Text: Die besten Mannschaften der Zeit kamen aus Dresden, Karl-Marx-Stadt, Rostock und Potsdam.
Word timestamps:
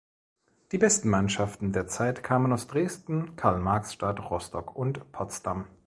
Die 0.71 0.79
besten 0.79 1.11
Mannschaften 1.11 1.73
der 1.73 1.85
Zeit 1.85 2.23
kamen 2.23 2.51
aus 2.53 2.65
Dresden, 2.65 3.35
Karl-Marx-Stadt, 3.35 4.31
Rostock 4.31 4.75
und 4.75 5.11
Potsdam. 5.11 5.67